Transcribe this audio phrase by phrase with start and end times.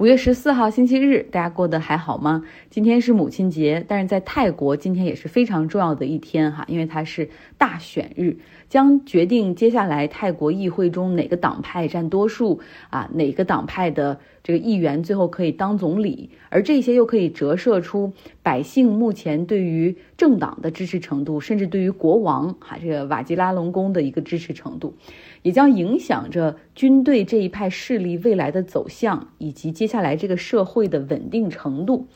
[0.00, 2.42] 五月十四号星期日，大家过得还好吗？
[2.70, 8.38] 今天是母亲节，但是在泰国今天也是非常重要的一天哈，因为它是大选日，
[8.70, 18.12] 将决定接下来泰国议会中哪个党派占多数啊，哪个党派的这个议员最后可以当总理，而这些又可以折射出
[18.42, 24.94] 百姓目前对于政党的支持程度，甚至对于国王哈这个瓦吉拉隆功的一个支持程度。
[25.42, 32.06] 也将影响着军队这一派势力未来的走向，以及接下来这个社会的稳定程度。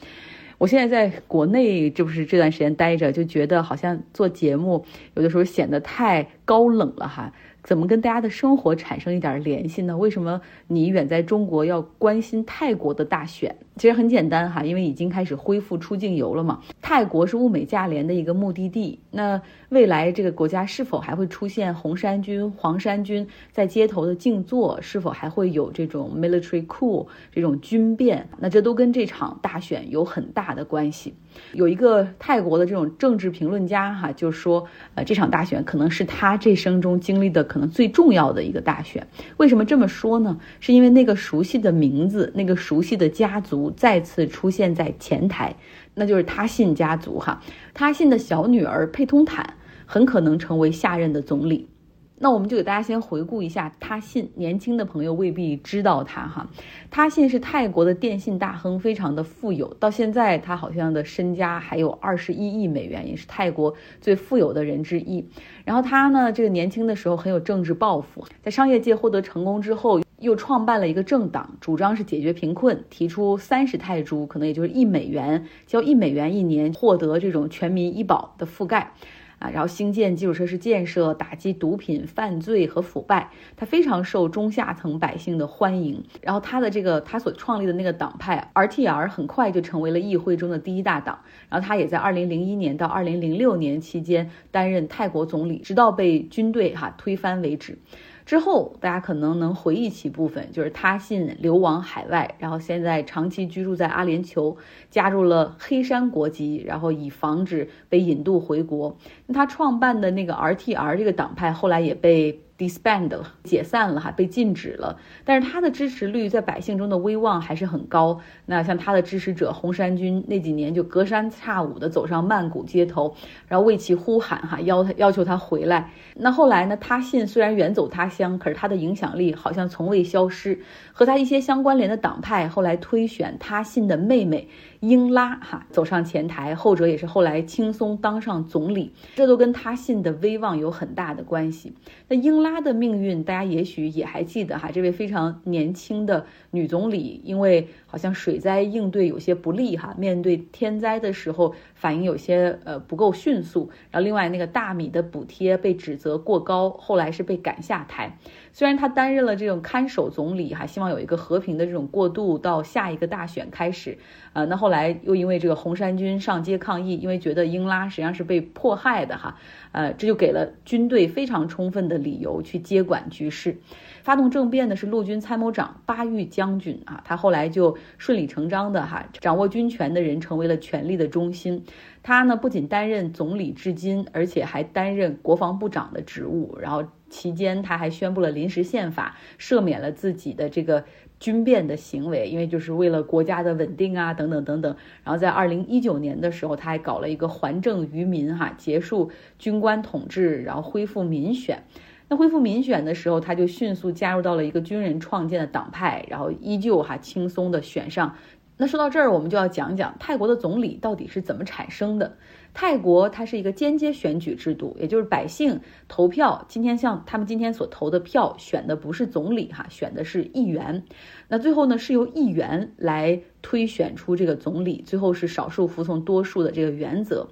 [0.59, 7.33] 我现在在国内，就是这段时间待着，就觉得好像做节目有的时候显得太高冷了哈。
[7.63, 9.97] 怎么跟大家的生活产生一点联系呢？
[9.97, 13.57] 为什么你远在中国要关心泰国的大选？
[13.77, 16.61] 其实很简单哈，因为已经开始恢复出境游了嘛。
[16.81, 24.81] 泰国是物美价廉的一个目的地，那未来这个国家是否还会出现红衫军、黄衫军在街头的静坐？
[24.81, 28.29] 是否还会有这种 military coup 这种军变？
[28.39, 31.13] 那这都跟这场大选有很大的关系。
[31.53, 39.05] 有一个泰国的这种政治评论家哈，就说，呃，这场大选可能是他这生中经历的可能最重要的一个大选。
[39.39, 40.39] 为什么这么说呢？
[40.61, 45.55] 是因为那个熟悉的名字，那个熟悉的家族再次出现在前台，
[45.95, 47.41] 那就是他信家族哈。
[47.73, 49.55] 他信的小女儿佩通坦
[49.87, 51.69] 很可能成为下任的总理。
[52.17, 56.49] 那我们就给大家先回顾一下他信，年轻的朋友未必知道他哈。
[56.89, 65.29] 他信是泰国的电信大亨，非常的富有，到现在他好像的身家还有二十一亿美元，也是泰国最富有的人之一。
[65.65, 78.95] 然后他呢，这个年轻的时候很有政治抱负，在商业界获得成功之后，又创办了一个政党，主张是解决贫困，提出三十泰铢，可能也就是一美元，交一美元一年，获得这种全民医保的覆盖。
[79.41, 86.03] 啊，然后兴建基础设施建设，打击毒品犯罪和腐败，他非常受中下层百姓的欢迎。
[86.23, 91.19] 然后他的这个他所创立的那个党派 RTR 很快就成为了议会中的第一大党。
[91.51, 97.77] 然后他也在2001年到2006年期间担任泰国总理，直到被军队哈推翻为止。
[98.25, 104.57] 之后，大家可能能回忆起部分，就是他信流亡海外，然后现在长期居住在阿联酋，
[104.91, 108.97] 加入了黑山国籍，然后以防止被引渡回国。
[109.27, 112.44] 那他创办的那个 RTR 这个党派，后来也被。
[112.57, 114.97] Disband 了，解散了哈，被禁止了。
[115.25, 118.21] 但是他的支持率在百姓中的威望还是很高。
[118.47, 123.17] 那像他的支持者红衫军那几年就隔三差五的走上曼谷街头，
[123.49, 125.91] 然后为其呼喊哈，要他要求他回来。
[126.15, 130.61] 那后来呢，他信虽然远走他乡，可是他的影响力好像从未消失。
[130.93, 134.49] 和他一些相关联的党派后来推选他信的妹妹。
[134.89, 141.73] 英拉哈走上前台，后者也是后来轻松当上总理，这都跟他信的威望有很大的关系。
[142.09, 158.19] 那英拉的命运，大家也许也还记得哈，这位非常年轻的女总理，因为好像水灾应对有些不利哈，面对天灾的时候反应有些呃不够迅速，然后另外那个大米的补贴被指责过高，后来是被赶下台。
[158.55, 163.99] 虽然他担任了这种看守总理哈，希望有一个和平的这种过渡到下一个大选开始，
[164.33, 169.39] 呃，那后来又因为这个红衫军上街抗议，因为觉得英拉实际上是被迫害的哈，
[169.73, 173.59] 呃，这就给了军队非常充分的理由去接管局势。
[174.05, 181.65] 发动政变的是陆军参谋长巴育将军啊，他后来就顺理成章的哈，掌握军权的人成为了权力的中心。
[182.05, 186.85] 他呢不仅担任总理至今，而且还担任国防部长的职务，然后。
[187.15, 190.85] 期间，他还宣布了临时宪法，赦免了自己的这个
[191.21, 194.77] 军变的行为，因为就是为了国家的稳定啊，等等等等。
[195.05, 201.63] 然后在二零一九年的时候，他还搞了一个还政于民，哈，结束军官统治，然后恢复民选。
[202.09, 208.17] 那恢复民选的时候，他就迅速加入到了一个军人创建的党派，然后依旧哈轻松的选上。
[208.57, 212.17] 那说到这儿，我们就要讲讲泰国的总理到底是怎么产生的。
[212.53, 216.45] 泰国它是一个间接选举制度，也就是百姓投票。
[216.49, 220.85] 今天像他们今天所投的票，选的不是总理哈，选的是议员。
[221.27, 227.27] 那最后呢，是由议员来推选出这个总理，最后是少数服从多数的这个原则。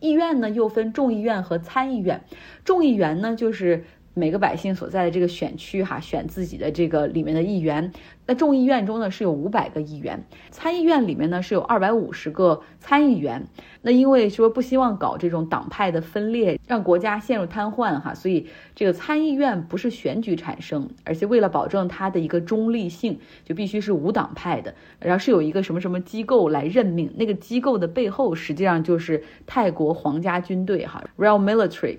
[0.00, 2.22] 议院呢又分众议院和参议院，
[2.64, 3.84] 众议员呢就是。
[4.18, 7.92] 每个百姓所在的这个选区，哈，选自己的这个里面的议员。
[8.24, 13.46] 那众议院中呢是有五百个议员，参议院里面呢是有二百五十个参议员。
[13.82, 27.12] 那因为说不希望搞这种党派的分裂，让国家陷入瘫痪，哈，所以这个参议院不是选举产生，而且为了保证它的一个中立性，就必须是无党派的，然后是有一个什么什么机构来任命。
[27.18, 31.98] 那个机构的背后实际上就是泰国皇家军队，哈，Royal Military。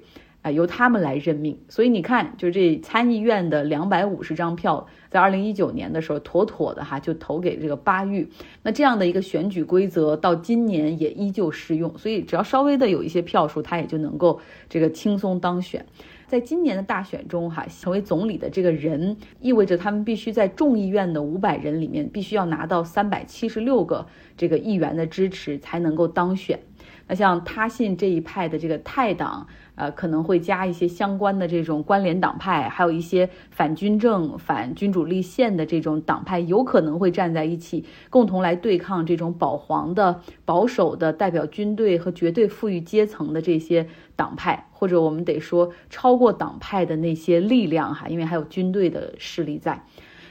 [0.52, 1.58] 由他们来任命。
[1.70, 8.28] 所以你看，就这参议院的两百五十张票，在二零一九年的时候，妥妥的哈就投给这个巴育。
[8.64, 11.98] 那这样的一个选举规则，到今年也依旧适用。
[11.98, 14.40] 所以只要稍微的有一些票数，他也就能够
[14.70, 15.86] 这个轻松当选。
[16.28, 24.06] 在今年的大选中，哈，成为总理的这个人，意味着他们必须在众议院的五百人里面，必须要拿到三百七十六个
[24.36, 26.60] 这个议员的支持，才能够当选。
[27.08, 29.48] 那像他信这一派的这个泰党，
[29.78, 49.84] 呃，可能会加一些相关的这种关联党派，还有一些反军政、反君主立宪的这种党派，有可能会站在一起，共同来对抗这种保皇的、保守的、代表军队和绝对富裕阶层的这些党派，或者我们得说超过党派的那些力量哈，因为还有军队的势力在。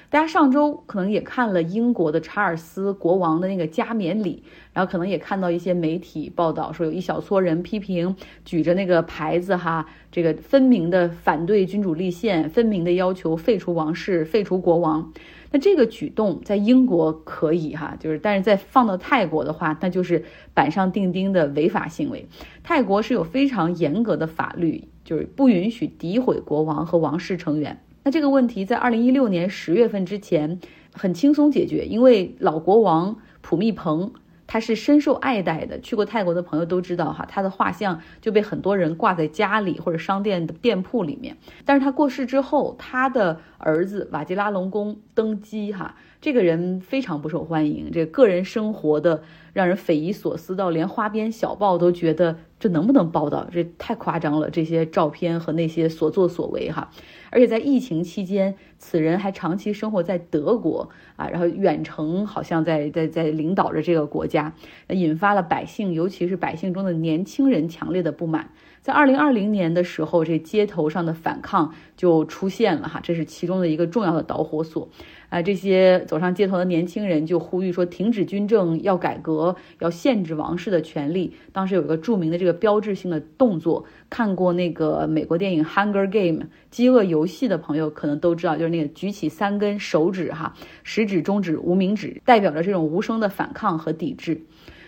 [0.09, 4.43] 大家上周可能也看了英国的查尔斯国王的那个加冕礼，
[4.73, 8.15] 然后可能也看到一些媒体报道说，有一小撮人批评
[8.45, 15.13] 举着那个牌子哈，这个分明的反对君主立宪，分明的要求废除王室、废除国王。
[15.51, 20.25] 那这个举动在英国可以哈，就是但是在放到泰国的话，那就是
[20.55, 22.27] 板上钉钉的违法行为。
[22.63, 27.81] 泰国是有非常严格的法律，就是不允许诋毁国王和王室成员。
[28.07, 30.61] 那这个问题在二零一六年十月份之前
[30.93, 34.13] 很轻松解决，因为老国王普密蓬
[34.47, 41.37] 他是深受爱戴的，去过泰国的朋友都知道哈，他的画像就被很多人挂在家里或者商店的店铺里面。
[41.65, 53.49] 但是他过世之后，他的儿子瓦吉拉隆功登基哈，这个人非常不受欢迎，这个人生活的让人匪夷所思到连花边小报都觉得能不能报道？
[53.53, 56.91] 这太夸张了，这些照片和那些所作所为哈。
[57.31, 64.55] 而且在疫情期间，此人还长期生活在德国啊，然后远程好像在在在领导着这个国家，
[64.89, 68.51] 引发了百姓，尤其是百姓中的年轻人强烈的不满。
[68.87, 74.89] 在二零二零年的时候，这街头上的反抗就出现了哈，这是其中的一个重要的导火索。
[75.29, 81.35] 啊，这些走上街头的年轻人就呼吁说，停止军政，要改革，要限制王室的权利。
[81.51, 90.55] 当时有一个著名的这个标志性的动作，看过那个美国电影《Hunger Game》饥饿游戏的朋友可能都知道，就是那个举起三根手指哈，
[90.85, 94.43] 食指、中指、无名指，代表着这种无声的反抗和抵制。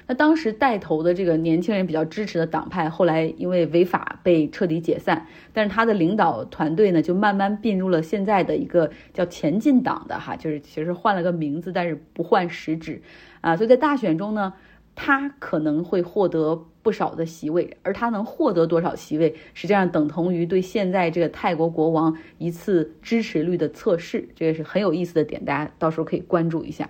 [0.09, 13.03] 那当时带头的这个年轻人比较支持的党派，后来因为违法被彻底解散，但是他的领导团队呢，就慢慢并入了现在的一个叫前进党的哈，就是其实换了个名字，但是不换实质，
[13.43, 14.55] 啊，所以在大选中呢，
[14.95, 26.89] 他可能会获得不少的席位，而他能获得多少席位，实际上等同于对现在这个泰国国王一次支持率的测试，这个是很有意思的点，大家到时候可以关注一下。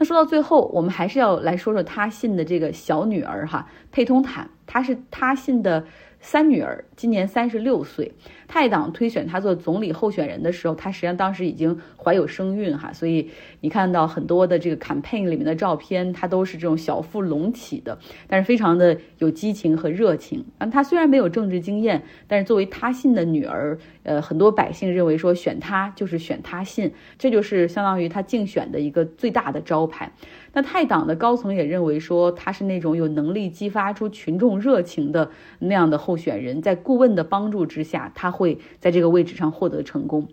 [0.00, 5.84] 那说到最后，我们还是要来说说他信的这个小女儿哈，佩通坦，她是他信的。
[6.22, 8.12] 三女儿今年三十六岁，
[8.52, 13.30] 泰党推选他做总理候选人的时候，他实际上当时已经怀有身孕哈，所以
[13.60, 20.44] 你看到很多的这个 campaign 里面的照片，他都是这种小腹隆起的，但是非常的有激情和热情。
[20.58, 30.10] 啊，他虽然没有政治经验，但是作为他信的女儿，呃，很多百姓认为说选她就是选他信，这就是相当于他竞选的一个最大的招牌。
[30.52, 35.30] 那泰党的高层也认为说他是那种有能力激发出群众热情的
[35.60, 40.26] 那样的候选人，在顾问的帮助之下，他会在这个位置上获得成功。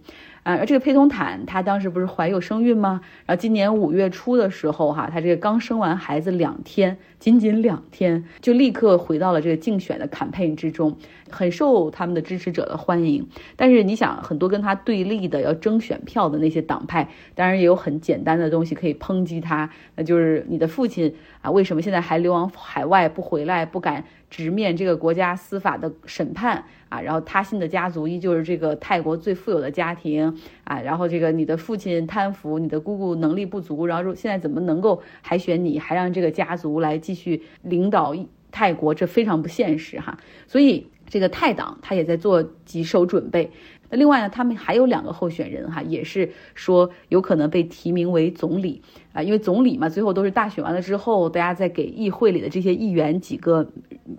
[0.44, 3.02] 啊，而这个佩通坦，他当时不是怀有身孕吗？
[3.26, 10.96] 然后今年五月初的时候，哈，他这个刚生完孩子两天，仅仅两天，就立刻回到了这个竞选的 campaign 之中，
[11.30, 13.28] 很受他们的支持者的欢迎。
[13.58, 21.14] 但是你想，很多跟他对立的要争选票的那些党派，当然也有很简单的东西可以抨击他，那就是你的父亲
[21.52, 24.04] 为什么现在还流亡海外不回来，不敢？
[24.30, 38.14] 直面这个国家司法的审判啊，然后他信的家族依旧是这个泰国最富有的家庭啊，然后这个你的父亲贪腐，你的姑姑能力不足，然后现在怎么能够还选你，还让这个家族来继续领导
[38.52, 40.18] 泰国，这非常不现实哈。
[40.46, 43.50] 所以这个泰党他也在做棘手准备。
[43.90, 48.82] 那另外呢，他们还有两个候选人哈，也是说有可能被提名为总理
[49.14, 53.68] 啊，因为总理嘛，最后都是大选完了之后，大家再给议会里的这些议员几个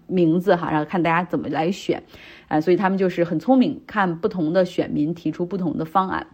[0.06, 2.02] 名字哈，然后看大家怎么来选，
[2.48, 6.26] 啊，所以他们就是很聪明，看不同的选民提出不同的方案。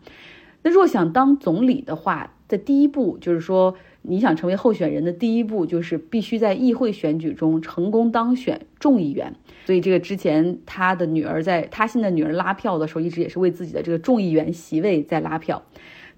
[0.63, 3.75] 那若想当总理的话，在第一步就是说。
[4.07, 9.35] 你想成为候选人的第一步，就是必须在议会选举中成功当选众议员。
[9.65, 15.63] 所以，这个之前他的女儿在他信的女儿拉票的时候，一直也是为自己的这个众议员席位在拉票。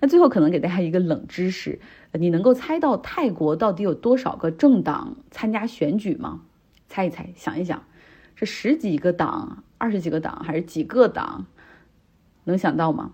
[0.00, 1.78] 那最后可能给大家一个冷知识：
[2.12, 6.42] 你能够猜到泰国到底有多少个政党参加选举吗？
[6.88, 7.82] 猜一猜，想一想，
[8.34, 11.46] 是十几个党、二十几个党，还是几个党？
[12.44, 13.12] 能想到吗？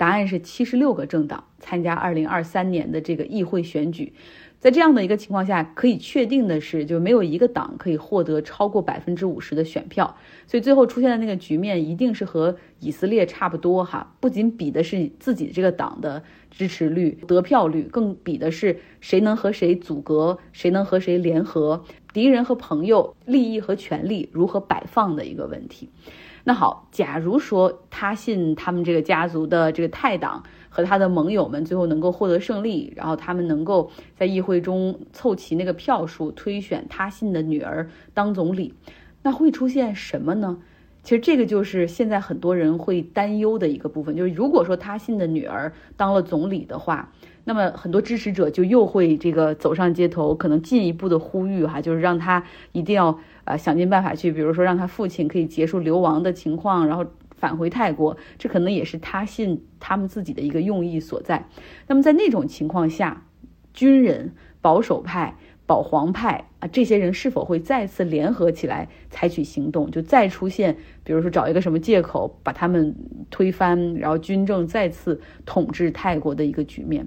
[0.00, 4.14] 答案是七十六个政党参加二零二三年的这个议会选举。
[4.58, 10.16] 在这样的一个情况下，可以确定的是，就没有一个党可以获得超过百分之五十的选票，
[10.46, 14.14] 所以最后出现的那个局面一定是和以色列差不多哈。
[14.20, 25.88] 不仅比的是自己这个党的支持率、得票率，更比的是谁能和谁阻隔，谁能和谁联合，敌人和朋友、利益和权利如何摆放的一个问题。
[26.44, 30.42] 那好，假如说他信他们这个家族的这个泰党。
[30.72, 38.72] 和他的盟友们最后能够获得胜利，然后他们能够在议会中凑齐那个票数，推选他信的女儿当总理，
[39.22, 40.58] 那会出现什么呢？
[41.02, 47.12] 其实这个就是现在很多人会担忧的一个部分，就是如果说他信的女儿当了总理的话，
[47.44, 57.06] 那么很多支持者就又会这个走上街头，可能进一步的呼吁哈，就是让他一定要呃想尽办法去，比如说让他父亲可以结束流亡的情况，然后。
[57.40, 61.48] 返回泰国，这可能也是他信他们自己的一个用意所在。
[61.86, 63.24] 那么在那种情况下，
[63.72, 65.38] 军人、保守派、
[65.70, 72.92] 保皇派啊，这些人是否会再次联合起来采取行动，就再出现，比如说找一个什么借口把他们
[73.30, 77.06] 推翻，然后军政再次统治泰国的一个局面？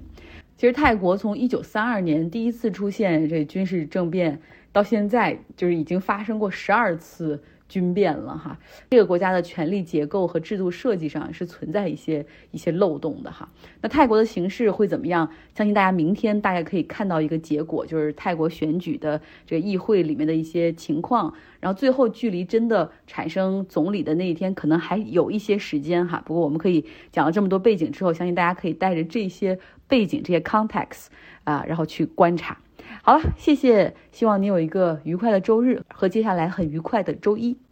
[0.56, 4.40] 其实泰国从一九三二年第一次出现这军事政变
[4.72, 7.42] 到现在，就是已经发生过十二次。
[7.68, 8.58] 军变了哈，
[8.90, 13.48] 这个国家的权力结构和制度设计上是存在一些一些漏洞的哈。
[13.80, 15.28] 那泰国的形势会怎么样？
[15.54, 21.32] 相信大家明天大概可以看到一个结果，就是泰国选举的这个议会里面的一些情况。
[21.60, 26.22] 然后最后距离真的产生总理的那一天，可能还有一些时间哈。
[26.26, 31.06] 不过我们可以讲了这么多背景之后，相信大家可以带着这些背景、这些 context
[31.44, 32.58] 啊，然后去观察。
[33.06, 37.64] 好了，谢谢，希望你有一个愉快的周日和接下来很愉快的周一。